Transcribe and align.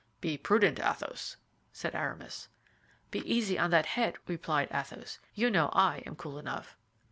"Be 0.19 0.35
prudent, 0.35 0.79
Athos," 0.79 1.37
said 1.71 1.93
Aramis. 1.93 2.49
"Be 3.11 3.19
easy 3.19 3.59
on 3.59 3.69
that 3.69 3.85
head," 3.85 4.15
replied 4.25 4.69
Athos; 4.73 5.19
"you 5.35 5.51
know 5.51 5.69
I 5.75 5.97
am 6.07 6.15
cool 6.15 6.39
enough." 6.39 6.75